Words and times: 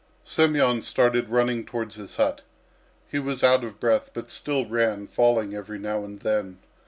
Semyon 0.23 0.81
started 0.81 1.29
running 1.29 1.63
towards 1.63 1.93
his 1.93 2.15
hut. 2.15 2.41
He 3.07 3.19
was 3.19 3.43
out 3.43 3.63
of 3.63 3.79
breath, 3.79 4.09
but 4.15 4.31
still 4.31 4.65
ran, 4.65 5.05
falling 5.05 5.53
every 5.53 5.77
now 5.77 6.03
and 6.03 6.19
then. 6.21 6.57